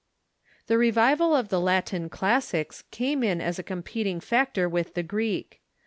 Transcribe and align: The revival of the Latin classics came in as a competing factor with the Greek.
The 0.65 0.79
revival 0.79 1.35
of 1.35 1.49
the 1.49 1.59
Latin 1.61 2.09
classics 2.09 2.83
came 2.89 3.21
in 3.23 3.39
as 3.39 3.59
a 3.59 3.63
competing 3.69 4.19
factor 4.19 4.67
with 4.67 4.95
the 4.95 5.03
Greek. 5.03 5.61